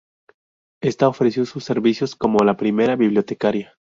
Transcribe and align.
Esta 0.81 1.07
ofreció 1.07 1.45
sus 1.45 1.63
servicios 1.63 2.15
como 2.15 2.39
la 2.43 2.57
primera 2.57 2.95
bibliotecaria. 2.95 3.77